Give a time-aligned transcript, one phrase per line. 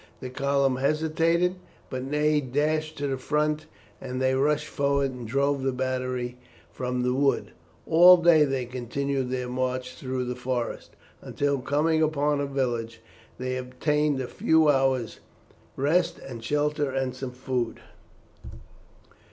[0.19, 1.57] The column hesitated,
[1.91, 3.67] but Ney dashed to the front,
[4.01, 6.39] and they rushed forward and drove the battery
[6.71, 7.51] from the wood.
[7.85, 12.99] All day they continued their march through the forest, until, coming upon a village,
[13.37, 15.19] they obtained a few hours'
[15.75, 17.79] rest and shelter and some food.